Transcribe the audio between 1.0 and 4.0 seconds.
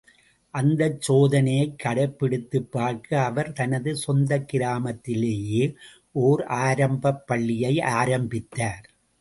சோதனையைக் கடைப்பிடித்துப் பார்க்க அவர் தனது